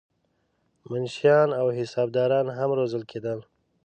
[0.89, 3.39] منشیان او حسابداران هم روزل کېدل.